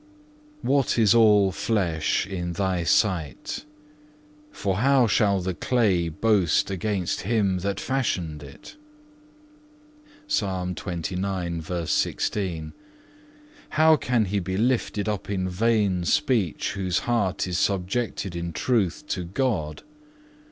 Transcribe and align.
4. 0.63 0.69
What 0.71 0.97
is 0.97 1.13
all 1.13 1.51
flesh 1.51 2.25
in 2.25 2.53
Thy 2.53 2.83
sight? 2.83 3.65
_For 4.51 4.77
how 4.77 5.05
shall 5.05 5.41
the 5.41 5.53
clay 5.53 6.09
boast 6.09 6.71
against 6.71 7.21
Him 7.21 7.59
that 7.59 7.79
fashioned 7.79 8.41
it?_(2) 10.27 12.73
How 13.69 13.95
can 13.95 14.25
he 14.25 14.39
be 14.39 14.57
lifted 14.57 15.07
up 15.07 15.29
in 15.29 15.47
vain 15.47 16.03
speech 16.05 16.71
whose 16.73 16.97
heart 16.97 17.45
is 17.45 17.59
subjected 17.59 18.35
in 18.35 18.53
truth 18.53 19.03
to 19.09 19.23
God? 19.25 19.83